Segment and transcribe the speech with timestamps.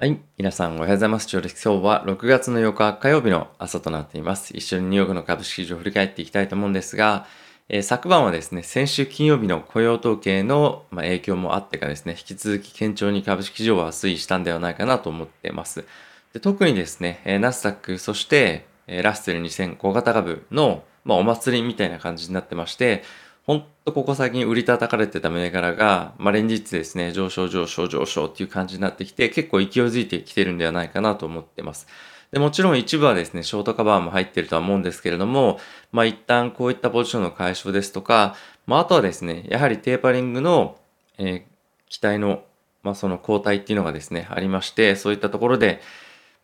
[0.00, 0.18] はい。
[0.38, 1.28] 皆さんおはようございます。
[1.30, 4.56] 今日は6月の8日火曜日の朝となっています。
[4.56, 7.26] 一緒にニューヨークの株式市場を振り返っていきたいと思うんですが、
[7.68, 15.84] えー、昨晩はですね、先週金曜日の雇用統計の、ま影響もあってかですね、引き続き堅調に株式市場は推移したんではないかなと思っています。
[16.32, 23.02] で特にですね、え、ナスダック、そして、え、ラッセル2000小型株の、まあ、お祭りみたいな感じになってまして、
[23.46, 31.86] ほんとここ最近売り叩かれてた銘柄が、まあ、連日ですね、上昇上昇上昇っていう感じになってきて、結構勢いづいてきてるんではないかなと思ってます。
[32.32, 35.58] でもちろん一部はですね、ショートカバーも入ってるとは思うんですけれども、
[35.90, 40.78] まあ一旦こういったポジションの解消ですとか、まああとはですね、やはりテーパリングの、
[41.18, 41.42] えー、
[41.88, 42.44] 期待の、
[42.82, 45.80] まあその交代っていうのがですね、ありまして、そういったところで、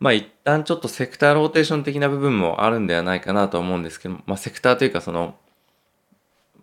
[0.01, 5.37] まあ一旦ちょっとセクターローテーション的な部分もあるんではないかなと思うんですけど、まあセクターというかその、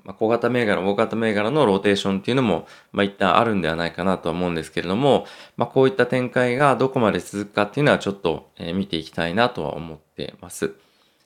[0.03, 10.73] ま、小型銘柄、大型銘柄のローテーションっていうのも、まあ、一旦あるんではないかなとは思うんですけれども、まあ、こういった展開がどこまで続くかっていうのはちょっと、え、見ていきたいなとは思ってます。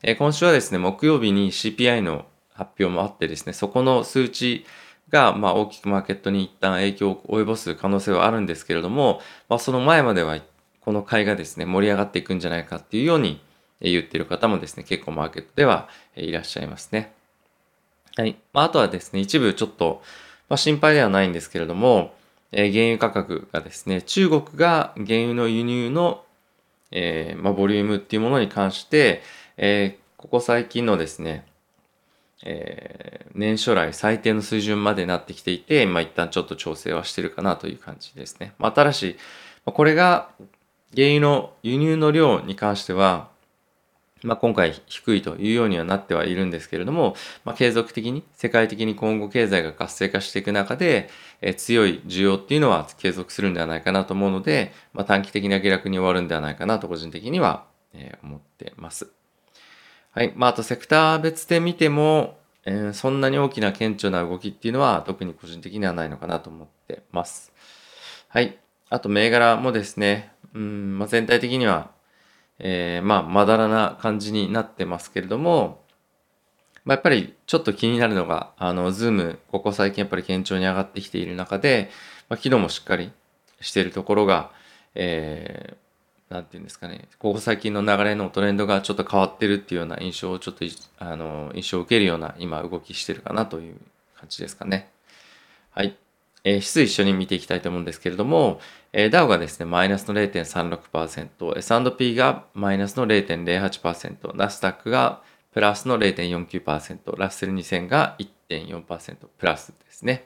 [0.03, 4.65] え、今週はですね、木曜日に CPI の発表もあってですね、そこの数値
[5.09, 10.37] が、ま、大きくマーケットに一旦影響を及ぼす可能性はあるんですけれども、まあ、その前までは、
[10.81, 13.41] この買いがですね、盛り上がっていくんじゃないかっていうように
[13.81, 17.13] 言ってる方もですね、結構マーケットではいらっしゃいますね。
[18.17, 18.35] はい。
[18.51, 20.01] まあ、あとはですね、一部ちょっと、
[20.49, 22.15] まあ、心配ではないんですけれども、
[22.51, 26.23] えー、原油価格がですね、中国が原油の輸入の、
[26.89, 29.21] えー、まあ、ボリュームっていうものに関して、
[29.57, 31.45] えー、ここ最近のですね、
[32.43, 38.53] えー、年初来最低の水準までなってきていて、まあ、一旦ちょっと調整はしてるかなという感じですね。
[38.57, 39.15] まあ、ただし、
[39.63, 40.29] これが
[40.95, 43.29] 原油の輸入の量に関しては、
[44.23, 47.15] まあ、今回低いというようにはなってはいるんですけれども、
[47.45, 51.09] まあ、継続的に世界的に今後経済が活性化していく中で、
[51.41, 59.07] え強い需要っていうのは継続するんではないかなと思うので、まあ、短期的な下落に終わるんではないかなと個人的には、え思ってます。
[60.11, 60.33] はい。
[60.35, 67.51] まあ、あとセクター別で見ても、えー、そんなに大きな顕著な動きっていうのは特に個人的にはないのかなと思ってます。
[68.27, 68.57] はい。
[68.89, 71.91] あと銘柄もですね、うん、まあ、全体的には
[72.59, 75.83] えー、まあ、まだらな感じになってますけれども、
[76.85, 81.89] まあ、やっぱりちょっと気になるのが、あの、ズーム、ここ最近やっぱり堅調に上がってきている中で、
[82.29, 83.11] まあ、昨日もしっかり
[83.61, 84.51] しているところが、
[84.95, 90.65] えー、なんていうんですかね、ここ最近の流れのトレンドがちょっと変わってるっていうような印象をちょっと、
[90.99, 93.75] あの、印象を受けるような今動きしてるかなという
[94.15, 94.89] 感じですかね。
[96.47, 98.61] えー、指数一緒に見ていきたいと思うんですけれども、
[98.93, 105.21] えー、ダウがですね、マイナスの0.36%、S&P がマイナスの0.08%、ナスダックが
[105.51, 108.15] プラスの0.49%、ラッセル2000が
[108.49, 110.25] 1.4%プラスですね。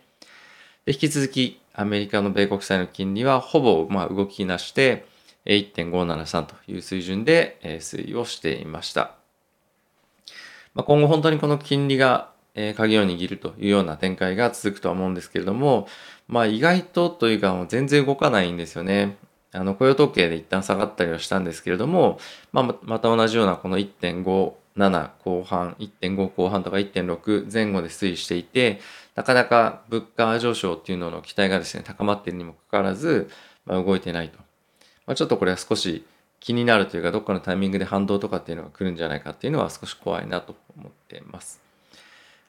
[0.85, 5.07] で引き続き、アメリカの米国債の金利はほぼまあ動きなしで、
[5.45, 9.15] 1.573という水準で推移をしていました。
[10.75, 15.87] まあ、今後本当にこの金利がえ鍵を握るというような展開が続くとは思うんですけれども、
[16.27, 19.17] まあ意外とというかもう全然動かないんですよね。
[19.53, 22.19] あの雇用統計で一旦下がったりはしたんですけれども、
[22.53, 28.79] まあ、また同じようなこの1.57後半、1.5後半とか1.6前後で推移していて、
[29.15, 33.29] なかなか物価上昇っていうのの期待がですね、高まっているにもかかわらず、
[33.65, 34.37] まあ、動いてないと。
[35.05, 36.05] まあ、ちょっとこれは少し
[36.39, 41.70] 気になるというか、どっかのタイミングで反動とかっていうのが来るんじゃないかっていうのは少し怖いなと思っています。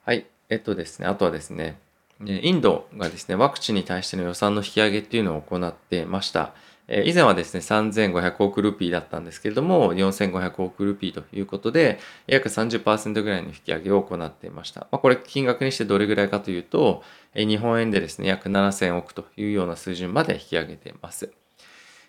[0.04, 0.26] はい。
[0.48, 1.78] えっとですね、あとはですね、
[2.26, 6.54] インドがですね、ワクチンに対しての予算の引き上げっていうのを行ってました。
[6.88, 14.88] 以前はですね、3500億ルピーだったんですけれども、4500億ルピーということで、約30%ぐらいの引き上げを行っていました。
[14.90, 21.32] まあ、これ金額にしてどれぐらいかというと、日本円でですね、約7000億というような水準まで引き上げています。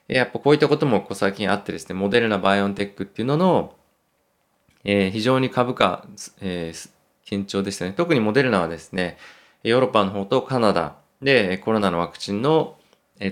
[0.08, 3.76] やっぱこういったこともここ最近あってですね、モデルナバイオンテックっていうのの、
[4.84, 6.06] え、非常に株価、
[6.42, 6.90] えー、
[7.30, 7.94] 堅調でしたね。
[7.96, 9.18] 特にモデルナはですね、
[9.64, 12.76] ヨーロッパの方とカナダでコロナのワクチンの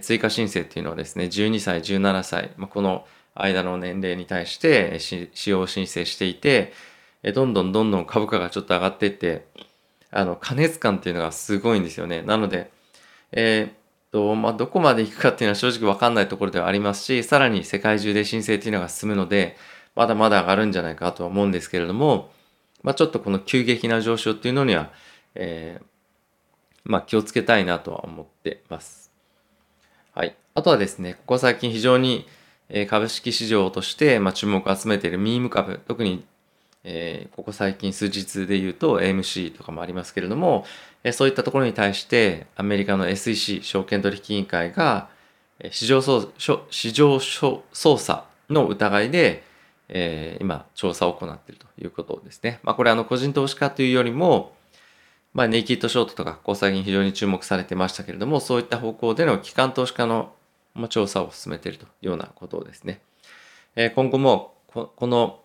[0.01, 3.05] 追加申請っていうのはですね、12歳、17歳、まあ、この
[3.35, 6.73] 間の年齢に対して使用申請していて、
[7.33, 9.45] どんどんどんどん株価がちょっと上がっていって、
[10.11, 12.21] あの、加熱感っていうのがすごいんですよね。
[12.21, 12.71] なので、
[13.31, 13.73] えー、っ
[14.11, 19.55] と、まあ、どこまで行くかっていうのは正直わかんないところではありますし、さらに世界中で申請っていうのが進むので、
[19.95, 22.31] まだまだ上がるんじゃないかとは思うんですけれども、
[22.83, 24.91] まあ、ちょっとこの急激な上昇っていうのには、
[25.35, 25.85] えー、
[26.83, 29.11] まあ、気をつけたいなとは思ってます。
[30.13, 30.35] はい。
[30.53, 32.25] あとはですね、ここ最近非常に
[32.89, 36.25] 株式市場として、まあ、注目を集めているミーム株、特に、
[36.83, 40.65] えー、ここ最近数日で言うと AMC とかもありますけれども、
[41.03, 45.09] えそういったところに対してアメリカの SEC 証券取引委員会が、
[45.69, 46.31] 市場操
[46.69, 47.63] 市場操
[47.97, 49.43] 作の疑いで、
[49.91, 52.59] えー、今調査を行っているということですね。
[52.63, 54.53] まあ、これあの個人投資家というよりも、
[55.33, 60.33] まあ、ネイキッドショートとかここ最近非常に注目されてましたけれどもそういった方向での機関投資家の
[60.89, 63.01] 調査を進めているというようなことですね。
[63.75, 65.39] えー、今後もこの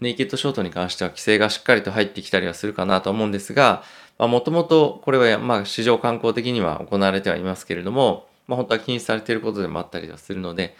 [0.00, 3.82] ネイキッドショートに関しては規制がしっかりと入ってきたりはするかなと思うんですが、
[4.18, 10.76] もともとこれはまあ市場観光的には行われてはいますけれども、まあ、本当は禁止されていることでもあったりはするので、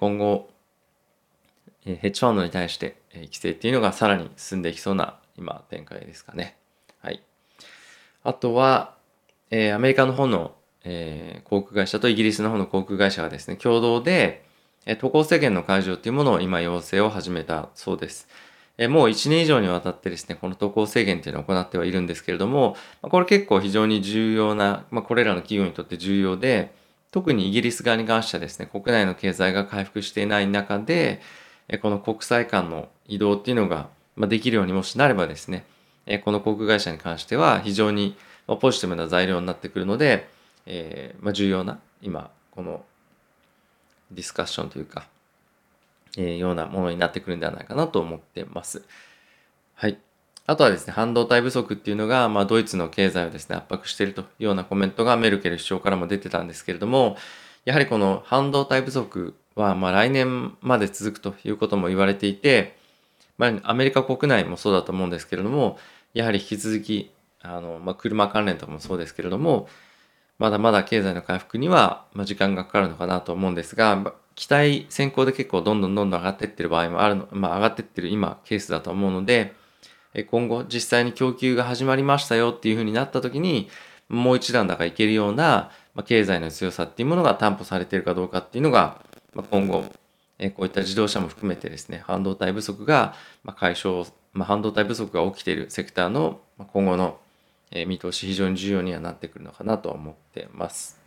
[0.00, 0.50] 今後、
[1.94, 6.56] ヘッジファンドに対して規制っていうのがさらに進んでいきそうな今展開ですかね。
[7.00, 7.22] はい。
[8.24, 8.94] あとは、
[9.50, 10.54] え、アメリカの方の、
[10.84, 14.44] え、航空会社とイギリスの方の航空会社がですね、共同で、
[14.84, 18.28] え、渡航制限の解除っていうものを今要請を始めたそうです。
[18.78, 26.74] え、もう1年以上にわたってですね、この渡航制限っていうのを行ってはいるんですけれども、ま、これ結構非常に重要な、ま、これらの企業にとって重要で、
[27.10, 31.20] 特にイギリス側に関してはですね、国内の経済が回復していない中で、
[31.82, 35.64] この国際間の移動っていうのができるようにもしなればですね、
[36.24, 38.16] この航空会社に関しては非常に
[38.46, 40.28] ポジティブな材料になってくるので、
[40.66, 42.84] え、ま、重要な今この
[44.10, 45.06] ディスカッションというか、
[46.16, 48.84] え、ようなものになってくるんではないかなと思ってます。
[49.74, 49.98] はい。
[50.46, 57.16] あとはですね、半導体不足っていうのが、まあ、ドイツの経済をですね、圧迫しているというようなコメントがメルケル首相からも出てたんですけれども、
[57.64, 62.76] やはりこの半導体不足は、まあ、来年まで続くということも言われていて、
[63.38, 65.78] まあ、アメリカ国内もそうだと思うんですけれども、
[66.14, 67.10] やはり引き続き、
[67.42, 69.68] あの、まあ、車関連とかもそうですけれども、
[70.38, 79.54] まだまだ経済の回復には、ま、時間がかかるのかなと思うんですが、期待先行で結構どんどんどんどん上がっていってる場合もあるの、まあ、上がっていってる今ケースだと思うので、
[80.30, 83.68] 今後実際に供給が始まりましたよっていうふうになった時に、
[84.08, 89.00] もう一段だかいけるような、ま、経済の強さっていうものが担保されているかどうかっていうのが、
[89.36, 89.84] まあ、今後、
[90.38, 93.14] えこういった自動車も含めてですね、半導体不足が
[93.56, 96.40] 解消、まあ、半導体不足が起きているセクターの
[96.72, 97.18] 今後の
[97.86, 100.98] 見通し非常に重要にはなってくるのかなと思ってます。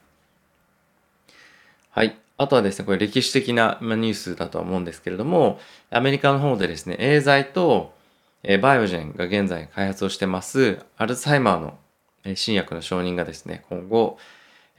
[1.89, 2.15] はい。
[2.37, 5.59] あとはですね、これ歴史的なニュースだとは思うんですけれども、
[5.89, 7.93] アメリカの方でですね、エーザイと
[8.61, 11.77] バイオジェンが現在開発をしてますアルツハイマーの
[12.35, 14.19] 新薬の承認がですね、今後、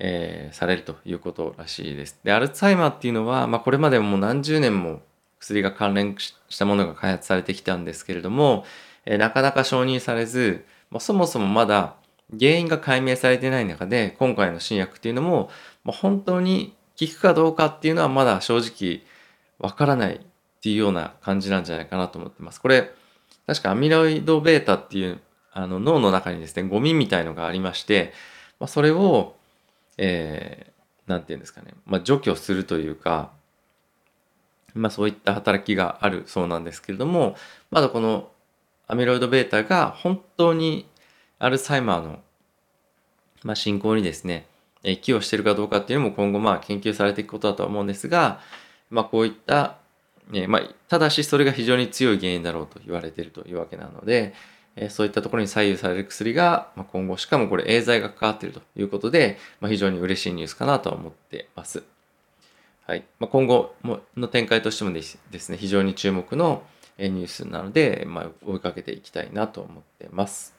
[0.02, 2.19] えー、されるということらしいです。
[2.25, 5.02] で、アルツハイマーっていうのは、まあ、これまでも何十年も
[5.38, 8.64] 薬が関連したものが開発されてきたんですけれども、
[9.05, 11.94] えー、なかなか承認されず、まあ、そもそもまだ
[12.38, 15.50] 原因が解明されてない中で、今回の新薬っていうのも、
[15.85, 19.03] まあ、本当に効くかどうかっていうのはまだ正直
[19.58, 20.20] わからないっ
[20.62, 22.61] ていうような感じなんじゃないかなと思ってます。
[22.61, 22.91] これ、
[23.46, 25.20] 確かアミロイド β っていう
[25.53, 28.12] あの脳の中にですね、ゴミみたいのがありまして、
[28.61, 29.35] まあ、それを
[30.02, 33.32] えー、ていうんですかね、まあ、除去するというか、
[34.75, 37.37] まあ、そういった働きがあるそうなんですけれども、
[37.70, 38.31] まだこの
[38.87, 40.88] アミロイド β が本当に
[41.38, 42.20] アルツハイマーの、
[43.43, 44.47] まあ、進行にですね、
[44.82, 48.41] 寄与しているかどうかっていうのも今後まあ研究されていくことだと思うんですが、
[48.88, 49.76] まあ、こういった、
[50.32, 54.32] えまあ、ただしそれが非常に強い原因だろうと言われているというわけなので、
[54.76, 61.82] えそういったところに左右される薬が、ま今後、しかもこれエーザイが関わっているということで、ま非常に嬉しいニュースかなと思ってます。
[62.87, 63.05] はい。
[63.19, 63.75] ま、今後
[64.17, 65.19] の展開としてもです
[65.50, 66.62] ね、非常に注目の
[66.98, 70.55] ニュースなので、まあ、追いかけていきたいなと思ってます。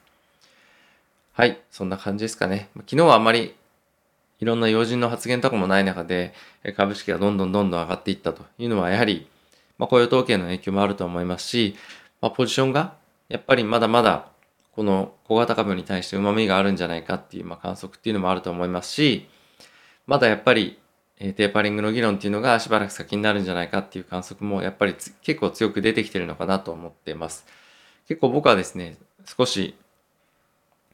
[1.32, 1.60] はい。
[1.70, 2.68] そんな感じですかね。
[2.76, 3.54] 昨日はあまり
[4.42, 6.34] いろんな要人の発言とかもない中で、
[6.76, 9.28] 株式がどんどんどんどん上がっていったというのは、やはり、
[9.78, 11.76] まあ、雇用統計の影響もあると思いますし、
[12.20, 12.96] まあ、ポジションが
[13.32, 14.28] やっぱりまだまだ
[14.72, 19.28] この小型株に対して旨味があるんじゃないかっていう、まあ、観測っていうのもあると思いますし、
[20.06, 20.78] まだやっぱり、
[21.18, 27.46] テーパリングの議論っていうのがしばらく先になるんじゃないかっていう観測もやっぱり結構強く出てきてるのかなと思ってます。
[28.08, 29.76] 結構僕はですね、少し、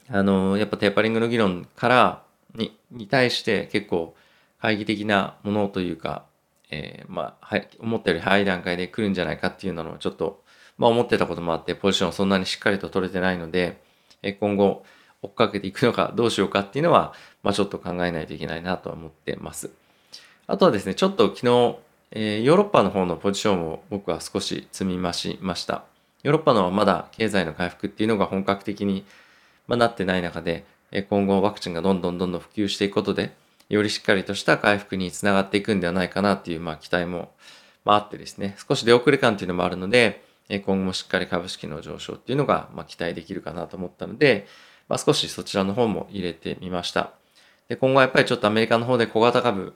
[0.08, 2.22] あの、やっぱテーパリングの議論から
[2.54, 4.14] にに対して結構
[4.58, 6.24] 懐疑的なものというか、
[6.70, 10.42] えー、まあ、はい、思ったより早い段階で来るんじゃないかっていうのをちょっと
[10.78, 13.82] まあ思ってたこともあって、ポジションそんなにしっかりと取れてないので、
[14.40, 14.84] 今後
[15.22, 19.70] 追っかけていくのかどうしようかっていうのは、まあちょっと考えないといけないなと思ってます。
[20.46, 21.76] あとはですね、ちょっと昨日、
[22.12, 25.84] えー、ヨーロッパの方のポジションを僕は少し積み増しました。
[26.22, 29.04] ヨーロッパのはまだ経済の回復っていうのが本格的に、
[29.66, 30.64] まあ、なってない中で、
[31.10, 33.34] 今後ワクチンがどんどんどんどん普及していくことで、
[33.68, 37.30] よりしっかりとした回復につながっていくんではないかなっていう、まあ、期待も、
[37.84, 44.46] まあ、あってですね、少し出遅れ感っていうのもあるので、今後もしっかり株式の上昇っていうのが、ま期待できるかなと思ったので、
[44.88, 47.12] まあ、少しそちらの方も入れてみました。
[47.68, 49.74] で、今後はやっぱりちょっとアメリカの方で小型株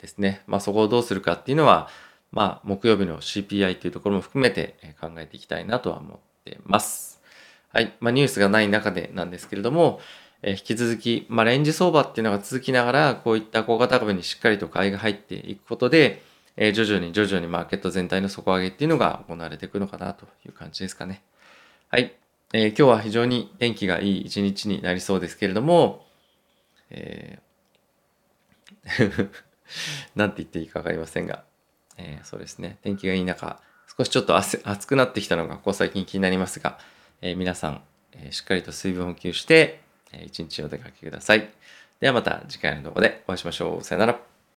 [0.00, 0.42] ですね。
[0.46, 1.88] まあそこをどうするかっていうのは、
[2.32, 7.22] まあ木曜日の CPI というところも含めて考えていきたいなとは思ってます。
[7.72, 7.94] はい。
[8.00, 10.00] まあニュースがない中でなんですけれども、
[10.42, 16.22] え引き続き、まあレンジ相場っていうのが続きながら、こういった小型株にしっかりと買いが入っていくことで、
[16.56, 21.22] え徐々に徐々にマーケット全体の底上げっていうのが行われていくのかなという感じですかね。
[21.88, 22.14] はい。
[22.52, 26.06] えー、今日は非常に天気がいい一日になりそうですけれども、
[26.90, 29.30] えー、
[30.14, 31.44] なんて言っていいかわかりませんが、
[31.96, 32.78] えー、そうですね。
[32.82, 33.60] 天気がいい中、
[33.96, 36.78] 少しちょっと暑くなってきたのが、ここ最近気になりますが、
[37.20, 37.82] えー、皆さん、
[38.12, 39.80] えー、しっかりと水分補給して、
[40.12, 41.50] えー、一日お出かけください。
[42.00, 43.84] ではまた次回の動画でお会いしましょう。
[43.84, 44.33] さよなら。